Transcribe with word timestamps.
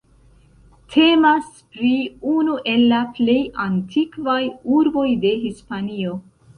Temas 0.93 1.51
pri 1.75 1.91
unu 2.33 2.57
el 2.73 2.87
la 2.95 3.03
plej 3.21 3.39
antikvaj 3.69 4.41
urboj 4.83 5.09
de 5.25 5.39
Hispanio. 5.49 6.23